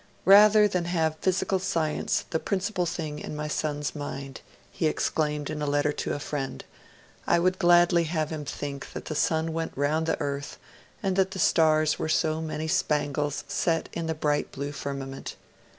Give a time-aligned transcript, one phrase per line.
[0.25, 5.61] 'Rather than have physical science the principal thing in my son's mind,' he exclaimed in
[5.61, 6.65] a letter to a friend,
[7.27, 10.57] I would gladly have him think that the sun went around the earth,
[11.03, 15.35] and that the stars were so many spangles set in the bright blue firmament.